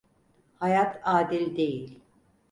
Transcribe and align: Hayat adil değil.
Hayat 0.59 1.01
adil 1.03 1.55
değil. 1.55 1.99